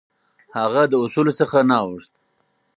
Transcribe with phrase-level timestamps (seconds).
[0.57, 2.11] هغه د اصولو څخه نه اوښت.